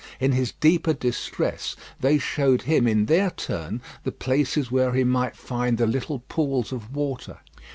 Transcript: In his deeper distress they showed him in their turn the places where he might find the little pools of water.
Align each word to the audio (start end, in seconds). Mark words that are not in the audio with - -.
In 0.19 0.31
his 0.31 0.51
deeper 0.53 0.93
distress 0.93 1.75
they 1.99 2.17
showed 2.17 2.63
him 2.63 2.87
in 2.87 3.05
their 3.05 3.29
turn 3.29 3.83
the 4.03 4.11
places 4.11 4.71
where 4.71 4.93
he 4.93 5.03
might 5.03 5.35
find 5.35 5.77
the 5.77 5.85
little 5.85 6.21
pools 6.27 6.71
of 6.71 6.95
water. 6.95 7.37